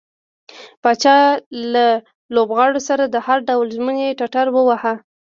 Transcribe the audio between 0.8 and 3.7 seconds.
پاچا له لوبغاړو سره د هر ډول